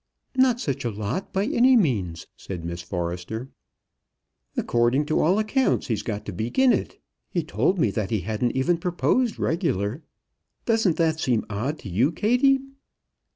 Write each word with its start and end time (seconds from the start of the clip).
"Not 0.35 0.59
such 0.59 0.83
a 0.83 0.89
lot 0.89 1.31
by 1.31 1.45
any 1.45 1.77
means," 1.77 2.25
said 2.35 2.65
Miss 2.65 2.81
Forrester. 2.81 3.49
"According 4.57 5.05
to 5.05 5.19
all 5.19 5.37
accounts 5.37 5.89
he's 5.89 6.01
got 6.01 6.25
to 6.25 6.31
begin 6.33 6.73
it. 6.73 6.99
He 7.29 7.43
told 7.43 7.77
me 7.77 7.91
that 7.91 8.09
he 8.09 8.21
hadn't 8.21 8.57
even 8.57 8.79
proposed 8.79 9.37
regular. 9.37 10.01
Doesn't 10.65 10.95
that 10.97 11.19
seem 11.19 11.45
odd 11.51 11.77
to 11.81 11.89
you, 11.89 12.11
Kattie?" 12.11 12.61